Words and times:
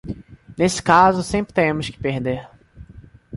Nesse 0.57 0.81
caso, 0.81 1.21
sempre 1.21 1.53
teremos 1.53 1.87
que 1.87 1.99
perder. 1.99 2.47